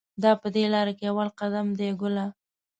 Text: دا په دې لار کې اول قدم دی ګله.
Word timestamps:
دا 0.23 0.31
په 0.41 0.47
دې 0.55 0.63
لار 0.73 0.89
کې 0.97 1.05
اول 1.11 1.29
قدم 1.39 1.67
دی 1.79 1.89
ګله. 2.01 2.25